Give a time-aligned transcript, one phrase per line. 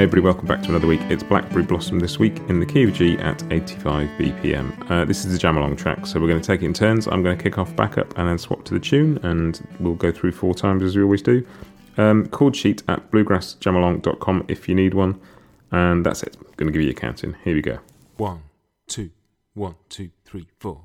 [0.00, 1.02] Hey everybody, welcome back to another week.
[1.10, 4.90] It's Blackberry Blossom this week in the key of G at 85 BPM.
[4.90, 7.06] Uh, this is the jam along track, so we're going to take it in turns.
[7.06, 9.96] I'm going to kick off back up and then swap to the tune, and we'll
[9.96, 11.46] go through four times as we always do.
[11.98, 15.20] Um, chord sheet at bluegrassjamalong.com if you need one,
[15.70, 16.34] and that's it.
[16.34, 17.36] I'm going to give you a counting.
[17.44, 17.80] Here we go.
[18.16, 18.44] One,
[18.86, 19.10] two,
[19.52, 20.80] one, two, three, four.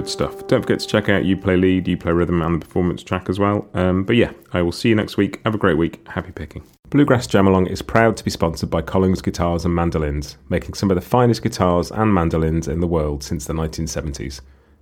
[0.00, 0.46] Good stuff.
[0.46, 3.28] Don't forget to check out You Play Lead, You Play Rhythm, and the performance track
[3.28, 3.68] as well.
[3.74, 5.42] Um, but yeah, I will see you next week.
[5.44, 6.00] Have a great week.
[6.08, 6.62] Happy picking.
[6.88, 10.90] Bluegrass Jam Along is proud to be sponsored by Collings Guitars and Mandolins, making some
[10.90, 14.40] of the finest guitars and mandolins in the world since the 1970s.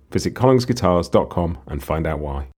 [0.09, 2.47] Visit collingsguitars.com and find out why.